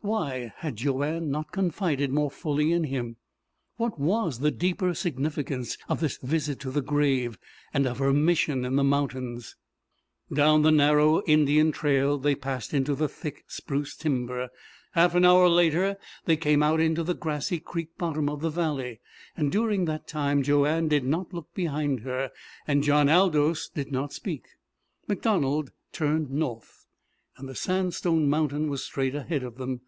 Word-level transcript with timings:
Why 0.00 0.54
had 0.58 0.76
Joanne 0.76 1.30
not 1.30 1.52
confided 1.52 2.10
more 2.10 2.30
fully 2.30 2.72
in 2.72 2.84
him? 2.84 3.16
What 3.76 3.98
was 4.00 4.38
the 4.38 4.52
deeper 4.52 4.94
significance 4.94 5.76
of 5.86 6.00
this 6.00 6.16
visit 6.18 6.60
to 6.60 6.70
the 6.70 6.80
grave, 6.80 7.36
and 7.74 7.84
of 7.86 7.98
her 7.98 8.12
mission 8.14 8.64
in 8.64 8.76
the 8.76 8.84
mountains? 8.84 9.56
Down 10.32 10.62
the 10.62 10.70
narrow 10.70 11.22
Indian 11.24 11.72
trail 11.72 12.16
they 12.16 12.34
passed 12.34 12.72
into 12.72 12.94
the 12.94 13.08
thick 13.08 13.44
spruce 13.48 13.94
timber. 13.96 14.48
Half 14.92 15.14
an 15.14 15.26
hour 15.26 15.46
later 15.46 15.98
they 16.24 16.38
came 16.38 16.62
out 16.62 16.80
into 16.80 17.02
the 17.02 17.12
grassy 17.12 17.58
creek 17.60 17.98
bottom 17.98 18.30
of 18.30 18.40
the 18.40 18.50
valley. 18.50 19.00
During 19.50 19.84
that 19.86 20.06
time 20.08 20.42
Joanne 20.42 20.88
did 20.88 21.04
not 21.04 21.34
look 21.34 21.52
behind 21.54 22.00
her, 22.00 22.30
and 22.66 22.82
John 22.84 23.10
Aldous 23.10 23.68
did 23.68 23.92
not 23.92 24.14
speak. 24.14 24.46
MacDonald 25.06 25.72
turned 25.92 26.30
north, 26.30 26.86
and 27.36 27.46
the 27.46 27.54
sandstone 27.54 28.28
mountain 28.28 28.68
was 28.70 28.82
straight 28.82 29.14
ahead 29.14 29.42
of 29.44 29.58
them. 29.58 29.80